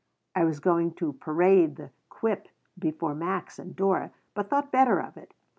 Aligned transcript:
I 0.33 0.45
was 0.45 0.59
going 0.59 0.95
to 0.95 1.13
parade 1.13 1.75
the 1.75 1.91
"quip" 2.09 2.47
before 2.79 3.13
Max 3.13 3.59
and 3.59 3.75
Dora, 3.75 4.09
but 4.33 4.49
thought 4.49 4.71
better 4.71 4.99
of 4.99 5.15
it. 5.15 5.31